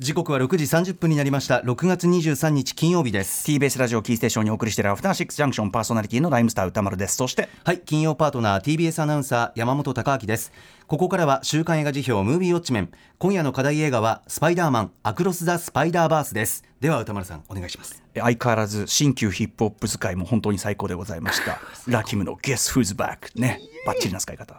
[0.00, 1.58] 時刻は6時30分になりました。
[1.58, 3.46] 6月23日金曜日です。
[3.46, 7.16] TBS ラジオキーステーションにお送りしているアフターシックスジャンクションパーソナリティのライムスター歌丸です。
[7.16, 10.52] そしてはい金曜パートナー TBS アナウンサー山本貴明です。
[10.86, 12.90] ここからは週刊映画辞表ムービーウォッチメン。
[13.18, 16.64] 今夜の課題映画はスパイダーマンアクロス・ザ・スパイダーバースです。
[16.80, 18.02] では歌丸さんお願いします。
[18.14, 21.60] 相変わらず新旧ヒップホップ使いも本当に最高でございました。
[21.86, 23.60] ラキムの Guess Who's Back ね。
[23.84, 24.54] バッチリな使い方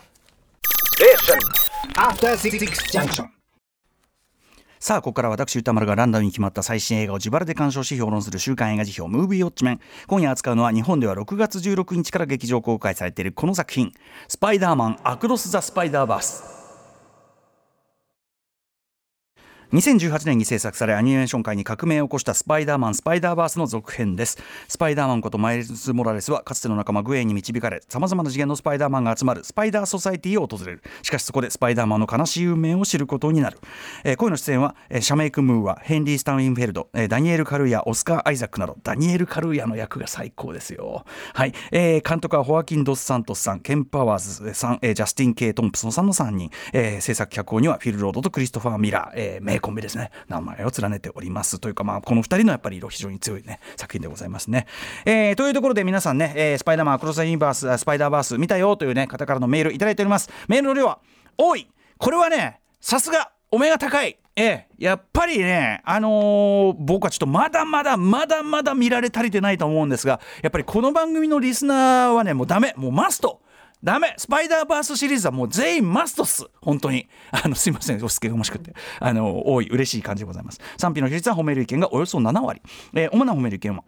[4.84, 9.80] さあここから私歌丸がランダムに決まった最新映画を自腹で鑑賞し評論する週刊映画辞表ムービーウォッチメン。
[10.08, 13.94] 今夜扱うのは日本では6月16日から劇場公開されているこの作品
[14.28, 16.44] 「スパイダーマンアクロス・ザ・スパイダーバース」
[19.74, 24.38] 2018年に制作されアニメーション界に革命を起こしたスパイダーマンスパイダーバースの続編です。
[24.68, 30.84] スパイダーマンことマイルズ・モラレスはかつての仲間グエンに導かれさまざまな次元のスパイダーマンが集まるスパイダーソサイティを訪れる。
[31.04, 33.60] しかしそこでスパイダーマンの悲しい運命を知ることになる、
[34.04, 41.06] えー、声の出演は、えー、シャメイク・ムーアヘイリー・スタインフェルド、えー、ダニエル・カルーヤオスカー・アイザックなどダニエル・カルーヤの役が最高ですよ。
[41.34, 54.68] はい、えー、監督はホアキン・ドス・サントスさんケン・パワーズさん、えー、ジャスティン・ケイ・トンプソンさんの3人、えー、制作脚本にはフィル・ロードとクリストファー・ミラー、えー、名コンビですね名前を連ねておりますというか、まあ、この2人のやっぱり色非常に強い、ね、作品でございますね。
[55.06, 60.30] えー、というところで皆さんね、えー、スパイダーマンクロス・ユニバーススパイダーバース見たよという、ね、方からのメールいただいております。
[60.48, 61.00] メールの量は
[61.38, 61.68] 多い
[61.98, 73.42] これはねさすがお目が高いええ、やっぱりね、あのー、僕はちょっとまだまだまだまだ見られ足りてないと思うんですが、やっぱりこの番組のリスナーはね、もうダメ、もうマスト。
[73.84, 77.08] ダメスパイダーバースシリーズはもう全員マストっす本当に。
[77.32, 78.74] あの、すいません、押し付けが欲しくて。
[79.00, 80.60] あの、多い、嬉しい感じでございます。
[80.78, 82.62] 賛否の比率は褒める意見がおよそ7割。
[82.94, 83.84] えー、主な褒める意見は、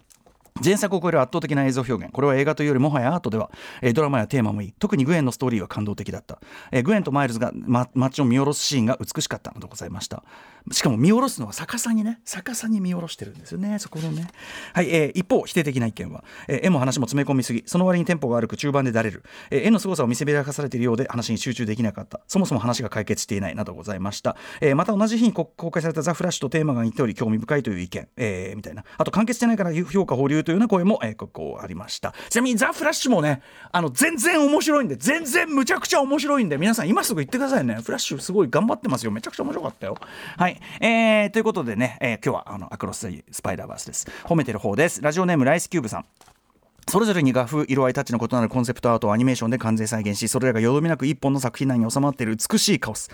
[0.63, 2.11] 前作を超える圧倒的な映像表現。
[2.11, 3.51] これは映画というよりもはやアートでは、
[3.81, 4.73] え、ドラマやテーマもいい。
[4.77, 6.39] 特にグエンのストーリーは感動的だった、
[6.71, 10.23] え、グエンとマイルズが、ま、街を見下ろすシーンが美しかったのでございました。
[10.71, 13.79] しかも見下ろすのは逆さにね逆さに見下ろしてるんですよね。
[13.79, 14.29] そこのね。
[14.73, 22.21] はい、えー、一方否定的な意見は、えー、絵も話も詰め込みすぎその割にテンポが悪く中盤でだれる、えー、絵の凄さを見せびらかされているようで話に集中できなかった。
[22.27, 28.85] そもそも話が解決していないなどございました、えー、また同じ日に公開されたザ・フラッシュとテーマが似ており興味深いという意見、えー、みたいな。
[28.97, 32.13] あと完結してないから評価保留というような声も、えー、ここありました。
[32.29, 37.79] ちなみにザ・フラッシュもねあの全然面白いんで全然むちゃくちゃ面白いんで皆さん今すぐ言ってくださいね。
[37.83, 39.11] フラッシュすごい頑張ってますよ。
[39.11, 39.97] めちゃくちゃ面白かったよ。
[40.37, 40.59] はい。
[40.79, 44.07] えー、ということでね、えー、今日はあのアクロス・スパイダーバースです。
[44.23, 45.01] 褒めてる方です。
[45.01, 46.05] ラジオネームライスキューブさん。
[46.87, 53.09] それぞれに画風、色合い、タッチの異なるコンセプトアートをアニメーションで完全再現し、それらがよどみなく一本の作品内に収まっている美しいカオス。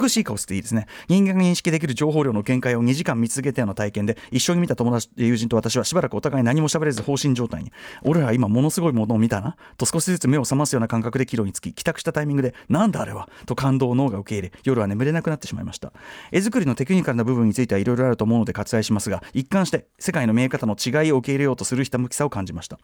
[0.00, 0.86] 美しいカオスっていいですね。
[1.08, 7.72] 人間が認識できる情報量の限界を2時間見続けたような体験で、一緒に見た友達、友人と私はしばらくお互い何も喋れず放心状態に。
[8.02, 9.56] 俺ら今ものすごいものを見たな。
[9.76, 13.28] と少しずつ目を覚ますような感覚で帰路につき、帰宅したタイミングで、なんだあれは？
[13.46, 15.92] と感動を脳が受け入れ、夜は眠れなくなってしまいました。
[16.32, 22.78] 絵作りのテクニカルな部分についてはいろいろあると思うので割愛しますが、一貫して世界の見え方の違いを受け入れようとするひたむきさを感じました。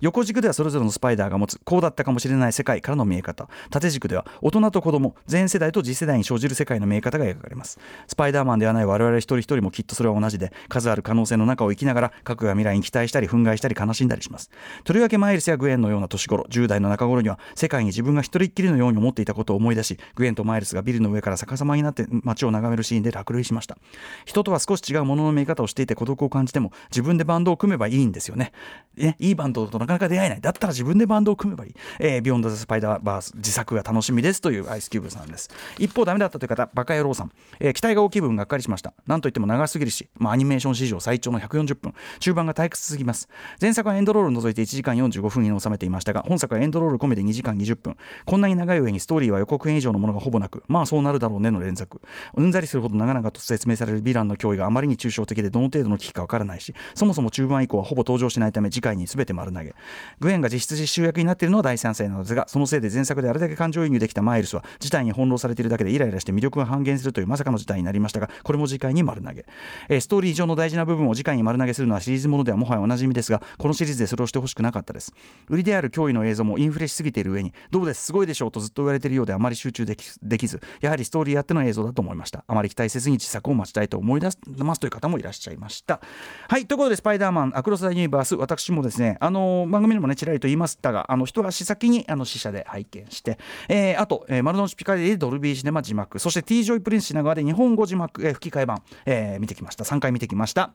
[0.00, 3.48] 横軸ではそれぞれのスパイダーが持つこうだったかもしれない世界からの見え方。
[3.70, 7.78] 縦軸では大人と子供全世代と次世代に生じる世界の見え方が描かれます。
[8.06, 14.50] スパイダーマンではない我々一人一人もきっとそれは同じで数ある可能性の中を生きながら核が未来に期待したり憤慨したり悲しんだりします。
[14.84, 23.76] とりわけマイルスやグウェンのような年頃10代の中頃には世界に自分が一人っきりのように思っていたことを思い出しグウェンとマイルスがビルの上から逆さまになって街を眺めるシーンで落涙しました。
[24.24, 28.52] 人とは少し違うものの見え方をしていて孤独を感じても自分でバンドを組めばいいんですよね。
[28.96, 30.40] ねいいバンドとなかなか出会えない。
[30.40, 35.50] だったら自分でバンドを組めばいい、えー、ビヨンド・ザ・スパイダーバース次作が楽しみですというアイスキューブさんです。
[35.78, 38.94] 一方ダメだったという方バカ野郎さん、えー、期待が大きい分がっかりしました。
[39.06, 41.94] なんといっても長すぎるし、まあ、アニメーション史上最長の140分。
[42.20, 43.28] 中盤が退屈すぎます。
[43.60, 47.96] 前作はエンドロールを除いて1時間45分に収めていましたが本作はエンドロール込めて2時間20分。
[48.24, 52.00] こんなに長い上にストーリーは予告編以上のものがほぼなくまあそうなるだろうねの連続。
[52.34, 59.74] うんざりするほど長々と説明されるヴィランの脅威があまりに抽象的でどの程度の危機かわからないしそもそも中盤以降はほぼ登場しないため次回に全て丸投げ。
[60.20, 69.46] グエンが実質実習役になっているのは第三成なのですがそのせいで前作であれだけ感情移入できたマイルスは事態に翻弄されているだけでイライラして魅力が半減するというまさかの事態になりましたがこれも次回に丸投げ、
[69.88, 75.12] えー、ストーリー上の大事な部分を次回に丸投げするのはシリーズものではもはやおなじみですがこのシリーズでそれをしてほしくなかったです。
[75.48, 78.04] 売りである驚異の映像もインフレしすぎている上にどうです？
[78.04, 82.44] すごいでしょうとずっと言われているようであまり集中できできずやはりストーリーあっての映像だと思いました。
[82.46, 86.00] あまり期待せずに次作を待ちたいと思い出すますという方もいらっしゃいました。
[86.48, 93.38] はいということでスパイダーマンアクロス・ザ・ユニバース私もですねあの番組でもねちらりと言いましたがあの一足先にあの試写で拝見して、
[93.68, 99.84] えー、あと、えー、丸の内ピカデリーでドルビーシネマ字幕そして T ジョイプリンス品川で日本語字幕、えー、吹き替え版、えー、見てきました。
[99.84, 100.74] 3回見てきました。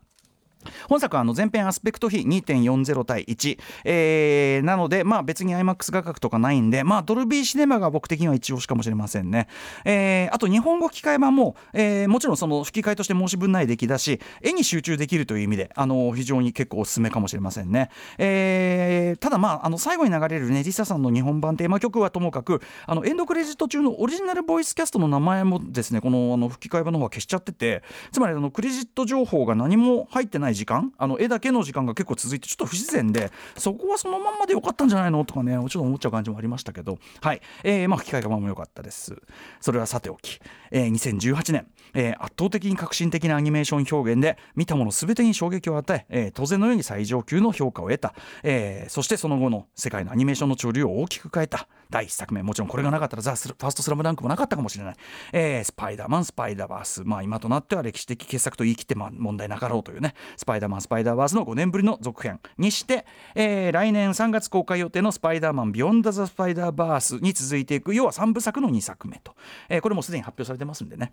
[0.90, 9.48] 本作はあの前編アスペクト比2.40対1、えー、なので、まあ、別に IMAX 画角とかないんで、まあ、ドルビーシネマが僕的には一押しかもしれませんね、
[9.86, 30.94] えー、あと日本語吹き替え版も、えー、もちろんその吹き替えとして申し分ない出来だし絵に集中できるという意味であの非常に結構おすすめかもしれませんね、えー、ただまああの最後に流れるねリサさんの日本版テーマ曲はともかくあのエンドクレジット中のオリジナルボイスキャストの名前もですねこのあの吹き替え版の方は消しちゃっててつまりあのクレジット情報が何も入ってない時間？
[30.98, 35.26] あの絵だけの時間が結構続いてちょっと不自然でそこはそのまんまでよかったんじゃないの？
[35.26, 36.98] とかねちょっと思っちゃう感じもありましたけど。
[37.22, 39.16] はい、えー、まあ吹き替えがまも良かったです。
[39.62, 40.40] それはさておき、
[40.72, 48.14] えー、2018年、えー、圧倒的に革新的なアニメーション表現で見たもの全てに衝撃を与ええー、当然のように最上級の評価を得た、
[48.44, 51.68] えー、そしてその後の世界のアニメーションの潮流を大きく変えた。
[51.90, 52.44] 第1作目。
[52.44, 54.96] もちろんこれがなかったらザ・ファーストスラムダンクもなかったかもしれない、
[55.34, 57.04] えー、スパイダーマンスパイダーバース。
[57.04, 60.14] まあ今となっては歴史的傑作と言い切って問題なかろうというね。
[60.38, 69.36] スパイダーマンスパイダーバースの5年ぶりの続編にして、えー、来年3月公開予定のスパイダーマンビヨンダ・ザ・スパイダーバースに続いていく要は3部作の2作目と、
[69.68, 71.12] えー、これもすでに発表されてますんでね。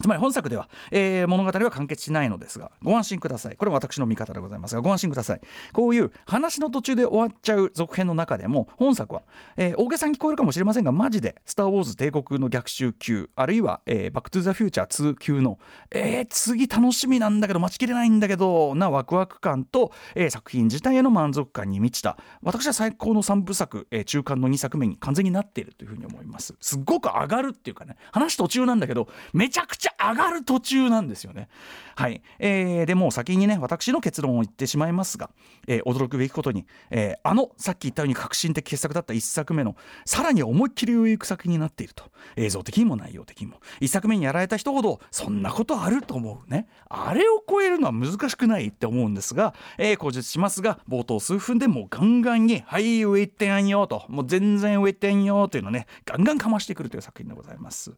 [0.00, 3.56] つまり本作では、えー、物語は完結しないのですがご安心ください。
[3.56, 5.40] これは私の見方でございますがご安心ください。
[5.72, 9.22] こういう話の途中で終わっちゃう続編の中でも本作は、
[9.56, 15.58] えー、大げさに聞こえるかもしれませんがマジで「スター・ウォーズ帝国の逆襲級」あるいは、えー「バック・トゥ・ザ・フューチャー2級の」
[15.90, 26.54] えー、次楽しみなんだけど待ちきれないんだけどなワクワク感と、えー、作品自体への満足感に満ちた私は最高の3部作、えー、中間の2作目に完全になっているというふうに思います。
[26.60, 31.48] すっごく上がるっていうかね話途中なんだけどめちゃくちゃ上がる途中なんですよね。
[31.94, 35.30] はい、えー、でも先にね私の結論を言ってしまいますが、
[35.66, 42.10] えー、驚くべきことに、えー、あのさっき言ったように革新的傑作だった1作目のさらに思いっきり上行く作品になっていると。
[42.36, 43.60] 映像的にも内容的にも。
[43.80, 46.68] 1作目にやられた人ほどそんなことあると思うね。
[46.88, 54.04] あれを超えるのは難しくないって思うんですが、えー、口述しますが冒頭数分でもうガンガンに「はい上行ってやんよ」と。
[54.08, 57.92] もう全然上行ってんよというのねガンガンかましてくるという作品でございます。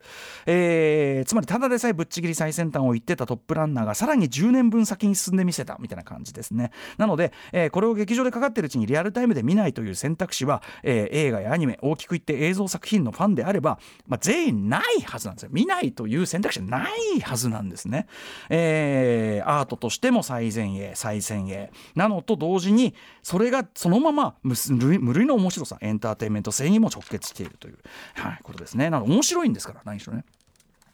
[0.45, 6.71] えー、つまりただででさえぶっちぎり最先端を言ってたトップランナーがさらに10年分先に進んでみせたみたいな感じですね。
[6.97, 15.49] なので、えー、これを劇場でかかってるうちにリアルタイムで見ないという選択肢は、えー、映画やアニメ大きく言って映像作品のファンであれば、まあ、全員ないはずなんですよ。
[15.51, 18.07] 見ないという選択肢はないはずなんですね、
[18.49, 24.55] えー、アートとしても最前衛最先鋭なのと同時にそれがそのまま無
[25.13, 27.79] 類の面白さエンターテインメント性にも直結しているという、
[28.13, 28.89] はい、ことですね。
[28.89, 30.23] なので面白いんですから何しろね。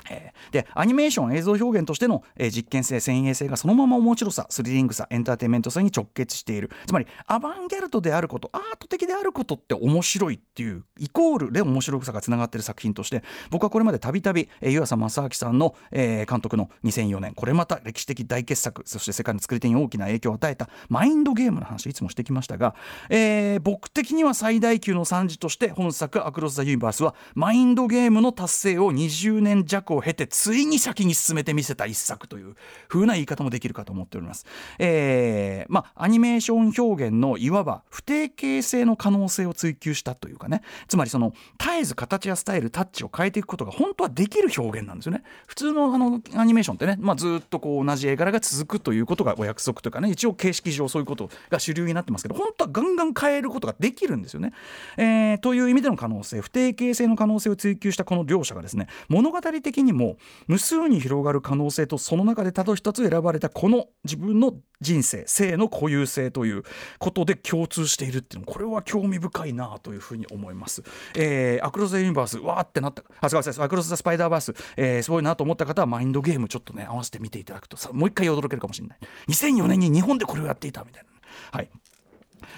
[0.10, 6.70] えー、でアニメーション映像表現としての、えー、実験性先鋭性がそのまま面白さスリリングさエンターテインメント性に直結している。
[6.86, 22.76] つまりアバンギャルドであることアート的であることって面白いっていうイコールで面白さがつながっている作品として僕はこれまでたびたび湯浅正明さんの、えー、監督の2004年これまた歴史的大傑作そして世界の作り手に大きな影響を与えたマインドゲームの話いつもしてきましたが、
[23.10, 32.56] えー、僕的には最大級の賛辞として本作「アクロス・ザ・ユニバース」はマインドゲームの達成を20年弱を経てついに先に進めてみせた一作という
[32.88, 34.46] 風な言い方もできるかと思っております。
[34.80, 45.24] えー、まあアニメーション表現のいわば不定形性の可能性を追求したというかねつまりその絶えず形やスタイルタッチを変えていくことが本当はできる表現なんですよね。
[45.48, 54.54] 普通のあのアニメーションってね、まあ、ずっとこう同じ絵柄が続くということがお約束というかね一応形式上そういうことが主流になってますけど本当はガンガン変えることができるんですよね。
[54.98, 66.64] えー、という意味での可能性不定形性の可能性を追求したこの両者がですね物語的にも無数に広がる可能性とその中でただ一つ選ばれたこの自分の人生性の固有性という
[67.00, 70.84] ことで共通しているっていうのこれは興味深いなというふうに思います。
[71.16, 73.04] えー、アクロス・ユニバースわーってなった。
[73.20, 79.00] あすみませんアクロス・ザ・スパイダーバース、えー、すごいなと思った方はマインドゲームちょっとね合わせて見ていただくとさもう一回驚けるかもしれない。
[79.30, 81.10] 2004年に日本でこれをやっていたみたいな。
[81.52, 81.70] はい。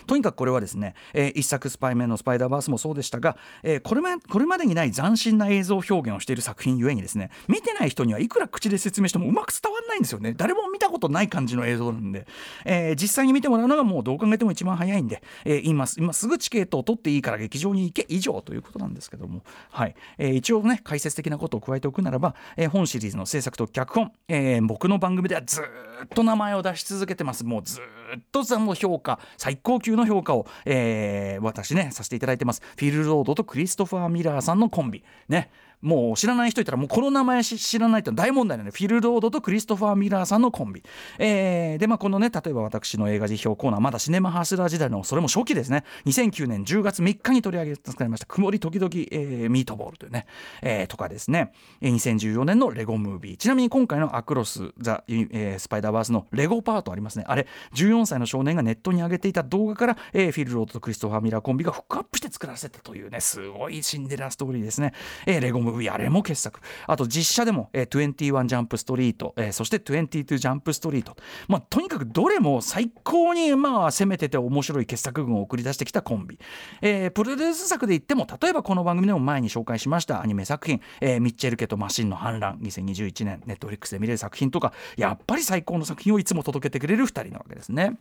[0.05, 10.33] とにかくこれはですね、えー、一作スパイメンのスパイダーバースもそうでしたが、えー、これまこれまでにない斬新な映像表現をしている作品ゆえにですね見てない人にはいくら口で説明してもうまく伝わらないんですよね。
[10.33, 12.27] 誰も見たことない感じの映像なんで、
[12.65, 19.95] えー、実際に見てもらうのがもうどう考えても一番早いんで、えー、今今すぐチケットを取っていいから劇場に行け以上ということなんですけども、はい。
[20.17, 27.43] えー、一応ね解説的なことを加えておくならば、えー、本シリーズの制作と脚本、えー、僕の番組ではずっと名前を出し続けてます。
[27.43, 28.02] もうずっと
[28.43, 32.61] その評価最高級の評価を、えー、私ねさせていただいてます。
[32.77, 35.03] フィル・ロードとクリストファー・ミラーさんのコンビ。
[35.27, 35.49] ね。
[35.83, 40.83] もう知らない人いたらもうこの名前知らないって大問題なんでフィル・ロードとクリストファー・ミラーさんのコンビ、
[41.19, 45.83] えー、でまあこのね例えば私の映画辞表コーナーまだシネマハスラー時代のそれも初期ですね。
[46.05, 50.25] 2009年10月3日に取り上げられました曇り時々、えー、ミートボールというね、
[50.61, 51.51] えー、とかですね。
[51.81, 53.37] 2014年のレゴムービー。
[53.37, 57.25] ちなみに今回のアクロス・ザ・えー、スパイダーバースのレゴパートありますね。
[57.27, 64.93] あれ14歳の少年がネットに上げていた動画から、えー、フィル・ロードとクリストファー・ミラーコンビがフックアップして作らせたというねすごいシンデレラストーリーですね、
[65.25, 66.59] えー、レゴムービーあれも傑作。
[66.87, 71.15] あと実写でも、えー、21ジャンプストリート、そして22ジャンプストリート
[71.47, 76.39] まあとにかくどれも最高にまあ攻めてて面白い傑作群を送り出してきたコンビ、
[76.81, 87.97] えー、プロデュース作で言っても例えばこの番組でも前に紹介しましたアニメ作品、えー、ミッチェル家とマシンの反乱2021年ネットフリックスで見れる作品とかやっぱり最高の作品をいつも届けてくれる2人なわけですね。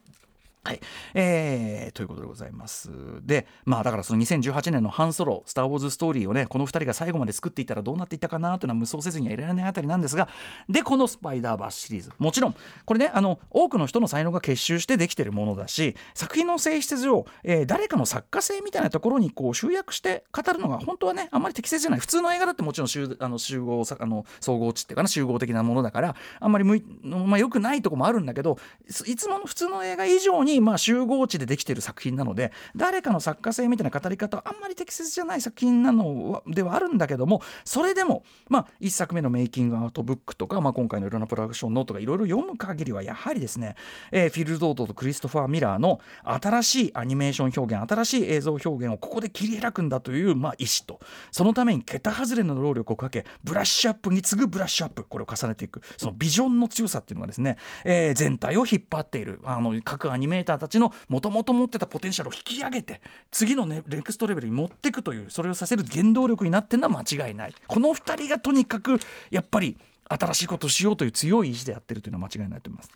[0.65, 0.81] はい
[1.15, 2.89] えー、ということでございます。
[3.27, 10.29] で、まあだからその2018年のハンソロ、スター・ウォーズ・ストーリーをね、この2人が最後まで作っていたらどうなっていったかなというのは無双せずにはいられないあたりなんですが、
[10.69, 12.55] で、このスパイダーバースシリーズ、もちろん、
[12.85, 21.99] これね、あの多くの人の才能が結集してできているものだし、作品の性質上、えー、誰かの作家性みたいなところにこう集約して語るのが本当はね、あんまり適切じゃない。
[22.01, 28.59] 普通の映画だってもちろん集あの集合あの総合値っていうかな、集合的なものだから、あんまりむい、まあ、よくないとこもあるんだけど、
[29.07, 43.77] いつもの普通の映画以上に、まあ、集合値値でできてる作品なので誰かの作家性みたいな語り方はあんまり適切じゃない作品なのではあるんだけどもそれでもまあ1作目のメイキングアウトブックとか、まあ、今回のいろんなプロダクションノートがいろいろ読む限りはやはりですね、
[44.11, 51.05] えー、フィル・ドートとクリストファー・ミラーの新しいアニメーション表現新しい映像表現をここで切り開くんだという、まあ、意思と。
[51.31, 55.83] そのために桁外れの労力をかけブラッシュアップに次ぐブラッシュアップこれを重ねていく。
[55.97, 59.41] そのビジョンの強さっていうのがですね、えー、全体を引っ張っている。
[59.45, 68.99] あの各アニメーターたちのもともと持ってたポテンシャルを引き上げて次の、ね、ネクストレベルに持っていくというそれをさせる原動力になってるのは間違いないこの2人がとにかく
[69.31, 69.77] やっぱり
[70.09, 72.91] 新しいことをしようという強い意志でやってるというのは間違いないと思います。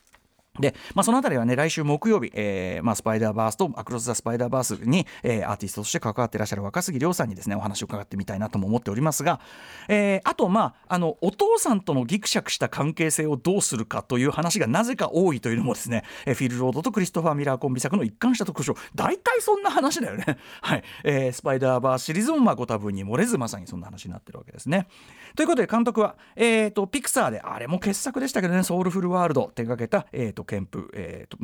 [0.60, 9.40] で、まあ、そのあたりはね、来週木曜日、えー、まあ、スパイダーバースとアクロス・ザ・スパイダーバースに、えー、アーティストとして関わってらっしゃる若杉遼さんにですね、お話を伺ってみたいなとも思っておりますが、
[9.88, 20.38] えー、あと、まあ、あの、お父さんとのギクシャクした関係性をどうするかという話がなぜか多いというのもですね、えー、フィル・ロードとクリストファー・ミラーコンビ作の一貫した特徴、大体そんな話だよね。
[20.62, 20.84] はい。
[21.04, 24.88] えー、スパイダーバースシリーズも、まあ、ご多分に漏れず、まさにそんな話になってるわけですね。
[25.34, 31.38] ということで、監督は、えっ、ー、と、ピクサーで、あれも傑作でしたけどね、ソウルフルワールド手掛けた、えっ、ー、と、ケンプ、えー、と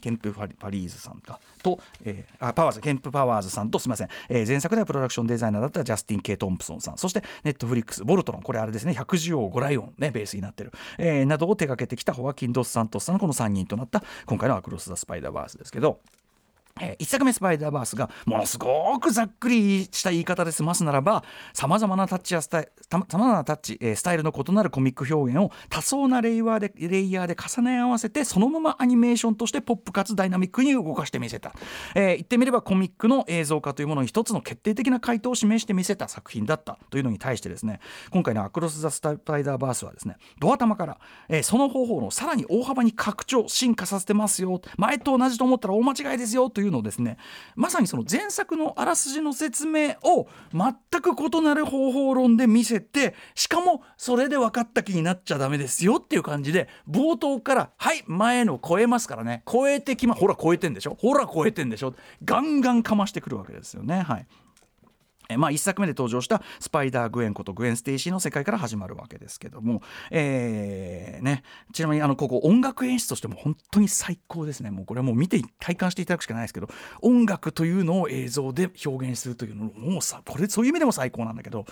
[0.00, 1.40] ケンプ・ファリーズさんか。
[1.62, 6.98] と、えー、あパワーズケンプ・パワーズさんとすみません、えー、前作ではプロダクションデザイナーだったジャスティン・ケイ・トンプソンさん。
[6.98, 8.42] そしてネットフリックスボルトロン。
[8.42, 9.94] これあれですね百獣王ゴライオン。
[9.98, 16.00] ねベースになってる、えー、などを手掛けてきたホワキン・ドス・サントスさんのこの3人となった今回の「アクロス・ザ・スパイダーバース」ですけど。
[16.80, 31.52] えー、1作目スパイダーバースがものすごくざっくりした言い方で済ますならばさまざまなタッチやスタイさまざまなタッチ、えー、スタイルの異なるコミック表現を多層なレイヤーでレイヤーで重ね合わせてそのままアニメーションとしてポップかつダイナミックに動かしてみせた、
[31.94, 36.78] えー、言ってみればコミックの映像化というものに一つの決定的な回答を示してみせた作品だった。
[36.90, 37.80] というのに対してですね
[38.10, 44.60] 今回の「アクロス・ザ・スパイダーバース」はですねドア玉から、えー、その方法のさらに大幅に拡張進化させてますよ。
[44.76, 46.50] 前と同じと思ったら大間違いですよ。
[46.50, 47.16] といういうのをですね
[47.54, 59.42] まさにその前作のあらすじの説明を全く異なる方法論で見せてしかもそれで分かった気になっちゃダメですよっていう感じで冒頭から「はい前の超えますからね。
[59.50, 60.96] 超えてきまほら超えてんでしょ？
[61.00, 61.94] ほら超えてんでしょ」
[62.24, 64.00] ガンガンかましてくるわけですよね。
[64.02, 64.26] はい。
[65.28, 71.42] えまあ、1作目で登場したスパイダー・グウェンことグウェン・ステイシーの世界から始まるわけですけども、えーね、
[71.72, 74.70] ちなみにあのここ音楽演出としても本当に最高ですね。
[74.70, 76.68] もうこれはもう見て体感していただくしかないですけど
[77.02, 81.64] 音楽というのを映像で表現するというのもうさこれそういう意味でも最高なんだけど、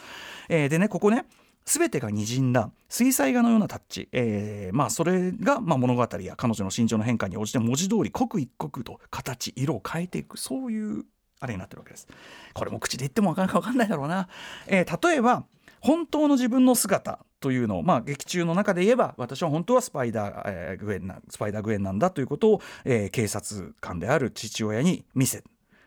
[0.49, 1.25] えー、でねここね
[1.65, 11.05] 全てが滲んだ水彩画のようなタッチ、えー、まあそれがまあ物語や彼女の心情の変化に応じて文字通り刻一刻と形色を変えていくそういう
[11.41, 12.09] あれになってるわけです。
[12.53, 14.29] これも口で言ってもなかなか分かんないだろうな。
[14.67, 15.45] えー、例えば
[15.81, 25.45] 本当の自分の姿というのを、まあ、劇中の中で言えば私は本当はスパイダー、えー、グエンなスパイダーグエンなんだということを、えー、警察官である父親に見せ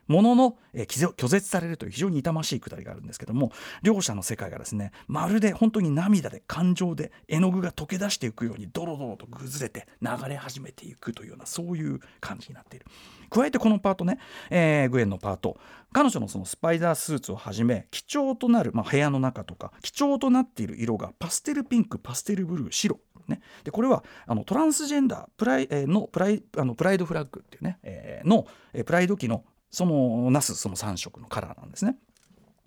[0.07, 12.85] ものの、えー、拒絶されるという非常に痛ましいくだりがあるんですけども両者の世界がですねまるで本当に涙で感情で絵の具が溶け出していくようにドロドロと崩れて流れ始めていくというようなそういう感じになっている。
[13.29, 15.57] 加えてこのパートね、えー、グエンのパート
[15.91, 31.97] 彼女のそのスパイダースーツをはじめ貴重となる、まあ、部屋の中とか貴重となっている色がパステルピンクパステルブルー白ね、でこれはあのトランスジェンダープライ,、えー、のプライあのプライドフラッグっていうね、えー、の、えー、プライド機のそのなすその3色のカラーなんですね。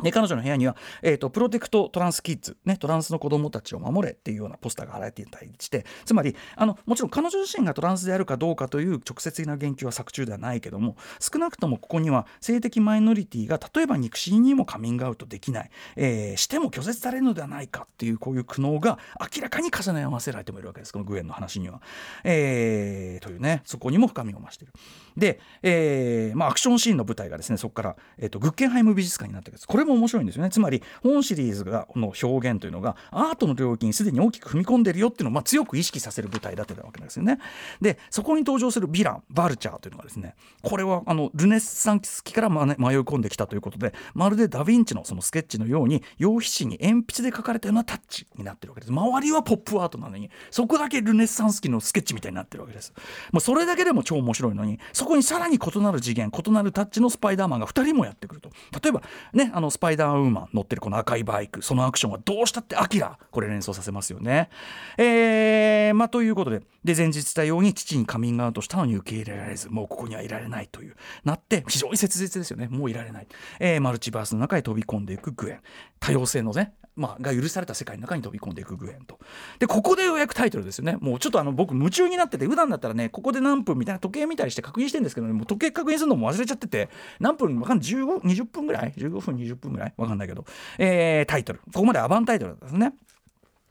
[0.02, 18.98] で彼女の部屋には、えーと、プロテクトトランスキッズ、ね、トランスの子供たちを守れっていうようなポスターが貼られていたりしてつまりあのもちろん彼女自身がトランスであるかどうかという直接的な言及は作中ではないけども少なくともここには性的マイノリティが例えば肉親にもカミングアウトできない、えー、しても拒絶されるのではないかっていうこういう苦悩が
[19.34, 21.80] 明らかに重ね合わせられてもいるわけですこのグエンの話には。
[22.24, 24.72] えー、というねそこにも深みを増している。
[25.16, 30.50] で、えーまあ、アクションシーンの舞台がですねそこから、えーと、グッケンハイム美術館になったわけですこれも面白いんですよね。
[30.50, 37.38] つまり本シリーズがの表現というのがアートの領域にすでに大きく踏み込んでるよっていうのを、まあ、強く意識させる舞台だってたわけなんですよね。
[37.80, 42.66] でそこに登場するヴィランバルチャーというのがですねこれはあのルネッサンス期から、迷い
[43.00, 48.92] 込んできたということでまるでダ・ヴィンチのそのスケッチのように用筆紙に鉛筆で描かれたようなタッチになってるわけです。
[48.92, 52.92] 周りはポップアートなのにそこだけルネッサンス期のスケッチみたいになってるわけです。
[53.32, 58.50] もうそれだけでも超面白いのにそこにさらに異なる次元異なるタッチのスパイダーマンが2人もやってくると。
[58.82, 64.50] 例えばねあのパイダーウーマン乗ってるこの赤いバイクそのアクションはどうしたってアキラこれ連想させますよね。
[64.98, 72.68] えー、まあということでで前日言ったように父にカミングアウトしたのに受け入れられずもうここにはいられないというなって非常に切実ですよね。
[72.68, 73.26] もういられない、
[73.58, 75.60] えー、マルチバースの中へ飛び込んでいくグエン。
[75.98, 79.18] 多様性のねまあ、が許された世界の中に飛び込んでいくグエンと。
[79.58, 80.96] で、ここでようやくタイトルですよね。
[81.00, 89.94] もうちょっとあの僕夢中になってて、普段だったらね、ここで何分みたいな時計見たりして確認してるんですけどね、もう時計確認するのも忘れちゃってて、何分わかんない、15、20分ぐらい ?15 分、20分ぐらい？
[89.96, 90.44] わかんないけど、
[90.78, 91.60] えー、タイトル。
[91.72, 92.92] ここまでアバンタイトルですね。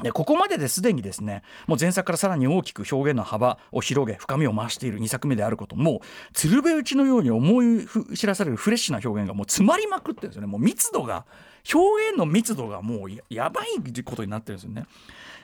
[0.01, 6.01] でここまでですでにですねもう前作からさらに大きく表現の幅を広げ深みを増している2作目であることも
[6.34, 11.25] 鶴瓶打ちのように思い知らされるフレッシュな表現がもう詰まりまくってるんですよねもう密度が
[11.74, 14.86] 表現の密度がもうやばいことになってるんですよね。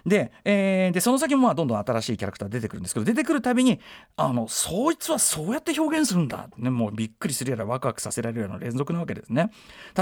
[0.06, 3.80] で,、えー、でその先もまあどんどん新しいキャラクター出てくるんですけど出てくるたびに
[4.16, 9.50] あのそいつはそうやって表現するんだ、ね、もうびっくりするやらワクワクさせられるような連続なわけですね。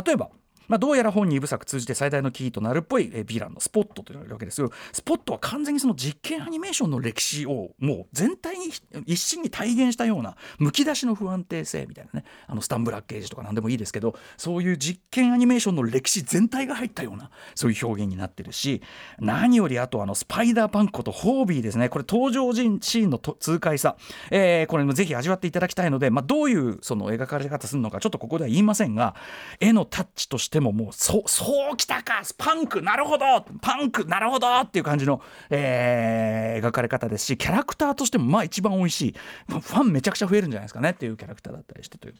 [0.05, 0.29] 例えば
[0.67, 4.71] まあ、どうやら本2部作通じて最大のキーとなるっぽい、えヴィランのスポットというのがいるわけですよ。
[4.91, 8.67] スポットは完全にその実験アニメーションの歴史をもう全体に
[9.05, 12.25] 一身に体現したようなむき出しの不安定性みたいなね。
[12.47, 18.81] あのスタンブラッケージとか何でもいいですけどそういう実験アニメーションの歴史全体が入ったようなそういう表現になってるし
[19.19, 21.89] 何よりあとあのスパイダーパンコとホービーですね。
[21.89, 23.95] これ登場シーンの痛快さ、
[24.31, 29.15] えー、これもぜひ味わっていただきたいので、まあ、どういうその描かれ方するのかちょっとここでは言いませんが
[29.59, 32.21] 絵のタッチとしてももうそそうきたか。
[32.37, 32.81] パンク。
[32.81, 33.25] なるほど。
[33.61, 34.05] パンク。
[34.05, 34.47] なるほど。
[34.59, 39.15] っていう感じの、えー、描かれ方ですしキャラクターとしてもまあ一番美味しい。
[39.47, 40.91] ファンめちゃくちゃ増えるんじゃないですかね。
[40.91, 42.15] っていうキャラクターだったりしてという。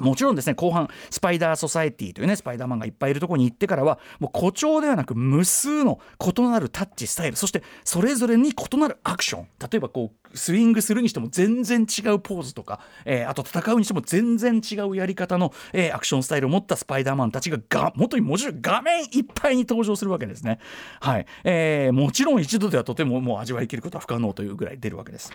[0.00, 20.58] もちろんですね後半スパイダーソサエティというねスパイダーマンがいっぱいいるところに行ってからはもう誇張ではなく無数の異なるタッチスタイルそしてそれぞれに異なるアクション例えばこうスイングするにしても全然違うポーズとか、えー、あと戦うにしても全然違うやり方の、えー、アクションスタイルを持ったスパイダーマンたちがが元にもちろん画面いっぱいに登場するわけですね。
[21.00, 25.32] はいえー、もちろん一度ではとてももう味わいきることは不可能というぐらい出るわけです。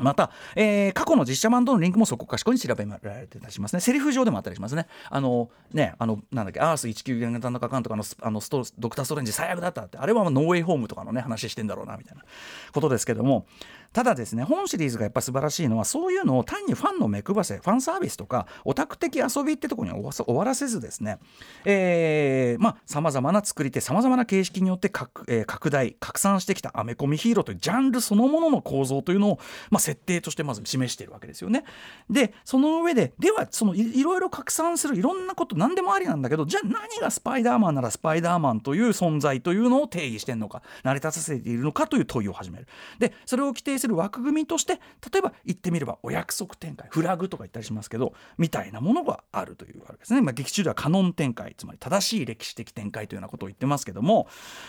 [0.00, 3.80] また、えー、過去の実写版とのリンクもそこかしこに調べられてたりしますね。
[3.80, 4.86] セリフ上でもあったりしますね。
[5.10, 12.24] あの、ね、あの、なんだっけ、アース19型のかかんとかのあのストドクター・ストレンジ最悪だったって、あれはノーウェイホームとかのね、話してんだろうな、みたいな
[12.72, 13.46] ことですけども、
[13.92, 21.18] ただですね本シリーズがやっぱ素晴らしいのはそういうのを単にファンの目配せファンサービスとかオタク的遊びってところに終わらせずですね
[21.64, 29.38] えー、まあさまざまな作り手さまざまな形式によって拡,、えー、拡大拡散してきたアメコミヒーローというジャンルそのものの構造というのを、
[29.70, 31.64] まあ、設定としてまず示しているわけですよね。
[32.10, 42.66] でその上でではそのいろいろ拡散するいろんなこと何でもありなんだけどじゃあ何がスパイダーマンならスパイダーマンという存在というのを定義してんのか成り立たせているのかという問いを始める。
[42.98, 44.74] でそれを規定する枠組みとして
[45.12, 54.28] 例えば言ってみればお約束展開フラグとか言ったりしますけどみたいなものがあるというわけですね、まあ、劇中ではカノン展開つまり正しい歴史的展開というようなことを言ってますけども、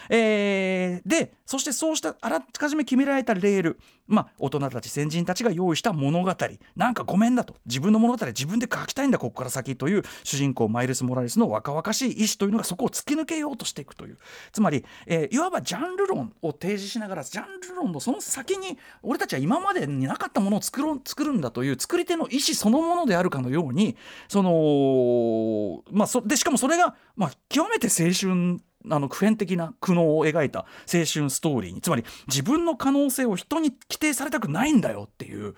[0.09, 3.79] えー、でそしてそうしたあらかじめ決められたレール。
[4.07, 6.35] まあ大人たち先人たちが用意した物語。
[6.75, 7.55] なんかごめんだと。
[7.65, 14.17] 自分の物語自分で書きたいんだここから先という主人公マイルス・モラレスの若々しい意志というのがそこを突き抜けようとしていくという。
[14.51, 23.95] つまり、えー、いわばジャンル論を提示しながらジャンル論のその先に俺たちは今までになかったものを作ろ作るんだという作り手の意思そのものであるかのように
[24.27, 28.59] そのまあそでしかもそれが、まあ、極めて青春
[28.89, 35.55] あの普遍的な苦悩を描いた青春ストーリーにつまり自分の可能性を人に規定されたくないんだよっていう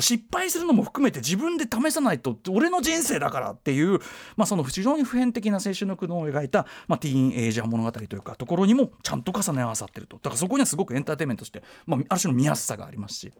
[0.00, 4.00] 失敗するのも含めて自分で試さないと俺の人生だからっていう、
[4.36, 13.32] まあ、その非常に普遍的な青春の苦悩を描いた、まあ、ティーンエイジャー物語というかところにもちゃんと重ね合わさってるとだからそこにはすごくエンターテインメントとして、まあ、ある種の見やすさがありますし。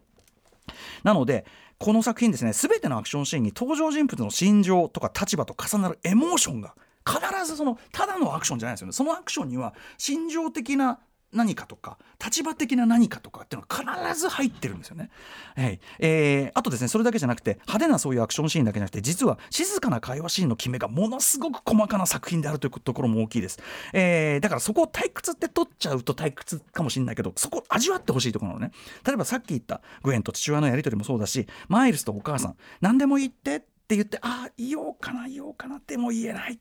[1.03, 1.45] なので
[1.77, 6.75] この作品ですね全てのアクションシーンに登場人物の心情とか立場と重なるエモーションが
[7.07, 10.99] 必ずそのただのアクションじゃないですよねそのアクションには心情的な
[11.33, 15.09] 何かとか立場的な何かとかっていうのが必ず入ってるんですよね。
[15.57, 23.59] はいえー、あとですねそれだけじゃなくて派手なそういうアクションシーンだけじゃなくて実は静かな会話シーンの決めがものすごく細かな作品であるというところも大きいです。
[23.91, 28.71] えー、だからそこを退屈って取っちゃうと退屈かもしれないけどそこを味わってほしいところなのね。
[29.05, 33.57] 例えばさっき言ったグエンと父親のやり取りもそうだしマイルスとお母さん何でも言って？
[33.57, 36.59] って言ってああ言おうかな言おうかなっても言えない。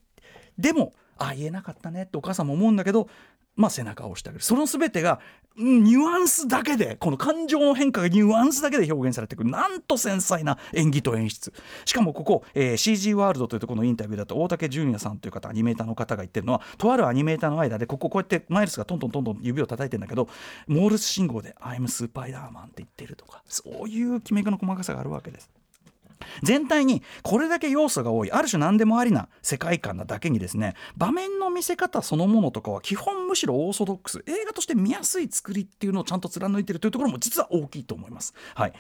[0.59, 3.09] でもあ言えなかったねってお母さんも思うんだけど
[3.57, 4.45] まあ、背中を押してあげる。
[4.45, 5.19] その全てが、
[5.57, 11.51] ニュアンスだけでこの感情の変化がニュアンスだけで表現されていくなんと繊細な演技と演出。
[11.87, 20.29] しかもここ、えー、CG ワールドというところのインタビューだと大竹純也さんという方アニメーターの方が言ってるのはとあるアニメーターの間でこここうやってマイルスがトントントントン指を叩いてるんだけど
[20.67, 25.51] モールス信号で「I'm スーパイダーマン」って言ってるとかそういうきめの細かさがあるわけです。
[26.43, 38.73] 全体にこれだけ要素が多いある種何でもありな世界観なだけにですね場面の見せ方そのものとかは基本むしろオーソドックス映画として見やすい作りっていうのをちゃんと貫いてるというところも実は大きいと思います、はい。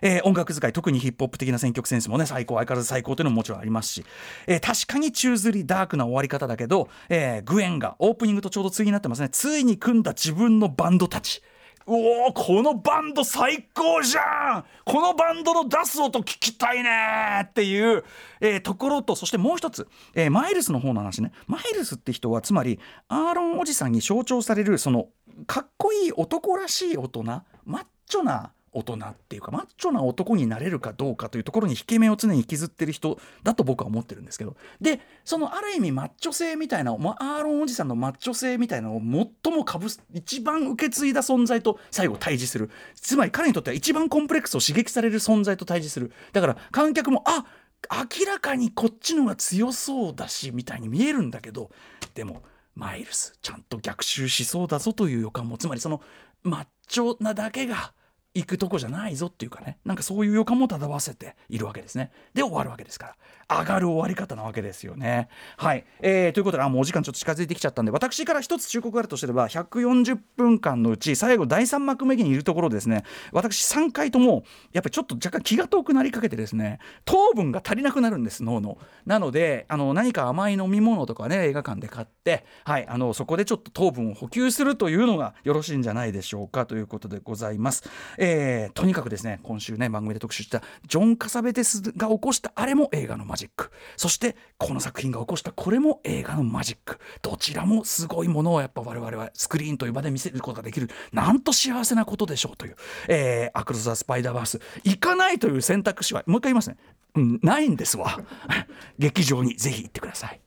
[0.00, 4.04] えー、音楽使い特にヒップホップ的な選曲センスもね最高相変わらず最高というのももちろんありますし、
[4.46, 9.28] えー、確かに宙づりダークな終わり方だけど、えー、グエンがオープニングとちょうど次になってますね。
[9.30, 11.42] ついに組んだ自分のバンドたち。
[11.86, 14.64] おおこのバンド最高じゃん。
[14.84, 18.04] このバンドの出す音聞きたいねっていう、
[18.40, 21.32] えー、ところとそしてもう一つ、えー、マイルスの方の話ね。
[21.46, 25.08] マイルスって人はつまりアーロンおじさんに象徴されるその
[25.46, 27.22] かっこいい男らしい大人
[27.64, 34.56] マッチョな大人っていうかマッチョな男になれるかどうかというところに引け目を常に引きずってる人だと僕は思ってるんですけど。
[34.80, 39.00] でそのある意味マッチョ性みたいな、まアーロンおじさんのマッチョ性みたいなのを
[39.44, 42.70] 最もかぶす一番受け継いだ存在と最後対峙する。
[42.94, 46.12] つまり彼にとっては一番コンプレックスを刺激される存在と対峙する。
[46.32, 47.44] だから観客もあ
[47.90, 51.70] 明らかにこっちのが強そうだしみたいに見えるんだけど。
[52.14, 52.42] でも
[52.74, 55.58] マイルスちゃんと逆襲しそうだぞという予感も。
[55.58, 56.00] つまりその
[56.42, 57.92] マッチョなだけが
[58.34, 59.78] 行くとこじゃないぞっていうかね。
[59.84, 62.10] なんかそういう予感も漂わせているわけですね。
[62.34, 63.16] で終わるわけですから。
[63.58, 65.28] 上がる終わり方なわけですよね。
[65.56, 73.04] はい、えー、ということであもうお時間ちょっと近づいてきちゃったんで私から一つ忠告があるとすれば140分間のうち最後第3幕目にいるところですね。
[73.32, 87.84] 私3回ともやっぱりちょっと若干気が遠くなりかけてですね糖分が足りなくなるんです脳のなのであの何か甘い飲み物とかね映画館で買ってはいあのそこでちょっと糖分を補給するというのがよろしいんじゃないでしょうかということでございます。
[88.24, 93.72] えー、とにかくですね今週ね番組で特集したジョン・カサベテスが起こしたあれも映画のマジック。
[93.96, 97.00] そしてこの作品が起こしたこれも映画のマジック。
[97.20, 100.88] どちらもすごいものをやっぱ我々はスクリーンという場で見せることができる。
[101.12, 102.76] なんと幸せなことでしょうという、
[103.08, 104.60] えー、アクロス・ザ・スパイダーバース。
[104.84, 106.76] 行かないという選択肢はもう一回言いますね、
[107.16, 108.20] うん、ないんですわ。
[109.00, 110.40] 劇場にぜひ行ってください。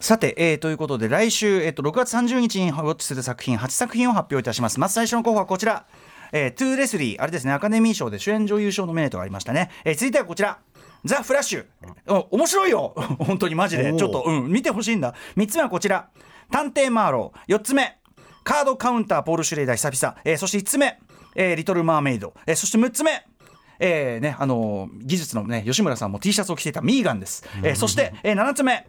[0.00, 4.80] さて、えー、ということで来週、えーと、6月30日にウォッチする作品8作品を発表いたします。
[4.80, 5.84] まず最初の候補はこちら、
[6.32, 10.58] えー、トゥ・レスリーあれですねアカデミー賞で主演女優賞ノミネートがありましたね、えー、続いてはこちら。
[11.04, 11.66] ザ・フラッシュ、
[12.06, 12.94] うん、面白いよ。
[13.20, 13.92] 本当にマジで。
[13.92, 15.14] ちょっと、うん、見てほしいんだ。
[15.36, 16.08] 3つ目はこちら。
[16.50, 17.56] 探偵マーロー。
[17.56, 17.98] 4つ目。
[18.42, 20.98] カードカウンターポール・シュレーダー久々、えー、そして5つ目、
[21.34, 23.22] えー、リトル・マーメイド、えー、そして6つ目。
[23.82, 28.86] えーねあのー、技術の、ね、吉村さんも T シャツを着ていたミーガンです、えー、そして、えー、7つ目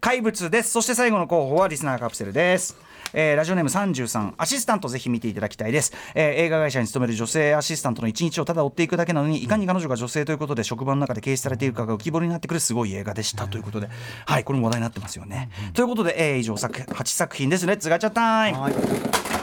[0.00, 0.70] 怪物です。
[0.70, 2.76] そして最後の候補はリスナーカプセルです。
[3.12, 13.88] えー、ラジオネーム33アシスタントぜひ見ていただきたいです、えー、映画会社に勤める女性アシスタントの一日をただ追っていくだけなのにいかに彼女が女性ということで職場の中で軽視されているかが浮き彫りになってくるすごい映画でしたということで。
[14.26, 19.39] はいこれも話題になってますよね、ということで、えー、以上作8作品です Let's ガチャ time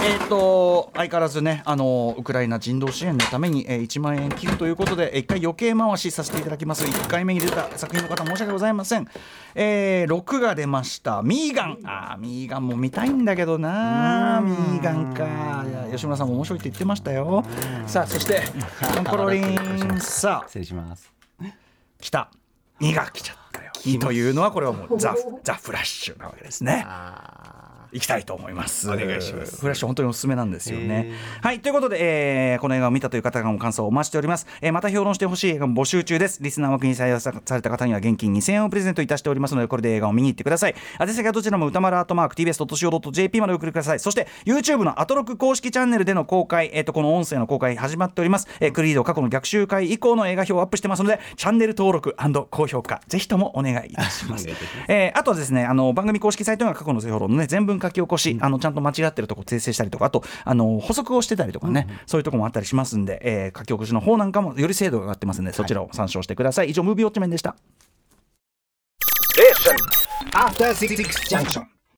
[0.00, 6.84] えーと、相変わらずねあのウクライナ人道支援のために、えー、1万円寄付ということで1回余計に回しさせていただきます。
[6.84, 9.08] 1回目に出た作品の方申し訳ございません、
[9.54, 11.22] えー、6が出ました。
[11.22, 11.78] ミーガン。
[11.84, 15.26] あーミーガンも見たいんだけどなミーガンか。
[15.90, 17.44] 吉村さんも面白いって言ってましたよ。
[17.86, 18.42] さあそして
[18.94, 20.00] コントロリン。
[20.00, 20.48] さあ。
[20.48, 21.12] 失礼します。
[22.00, 22.30] 来た。
[22.80, 23.72] 2が来ちゃったよ。
[23.84, 26.84] 2というのはこれはもうザ・ザ・フラッシュなわけですね
[27.92, 28.90] 行きたいと思います。
[28.90, 29.60] お願いします。
[29.60, 31.12] フラッシュ本当におすすめなんですよね。
[31.42, 36.42] はいということで、えー、この映画を見たという方がも感想をお待ちしております、えー、また評論してほしい映画も募集中です。
[36.42, 40.74] リスナー枠に採用された方には現金2000円をプレゼントいたしておりますのでこれで映画を見に行ってください。
[41.00, 44.00] 宛先はどちらも歌丸アートマーク TBS.CO.JP までお送りください。
[44.00, 52.16] そして YouTube のアトロク公式チャンネルでの公開えっ、ー、とこの音声の公開始まっております、えー、クリード過去の逆襲会以降の映画表をアップしてますのでチャンネル登録
[52.50, 54.48] 高評価ぜひともお願いいたします。
[54.88, 66.70] えー、あとはですねあの番組公式サイトが過去の評論のね全文新書き起こし、あのちゃんと間違ってるとこ訂正したりとかあとあの補足をしてたりとかね、そういうとこもあったりしますんで、えー書き起こしの方なんかもより精度が上がってますんでそちらを参照してください。
[66.70, 67.56] 以上ムービーウォッチメンでした。
[70.34, 70.96] After Six
[71.28, 71.77] Junction.